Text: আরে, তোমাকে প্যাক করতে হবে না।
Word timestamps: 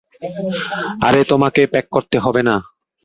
আরে, 1.01 1.21
তোমাকে 1.23 1.61
প্যাক 1.67 1.85
করতে 1.91 2.17
হবে 2.19 2.41
না। 2.43 2.55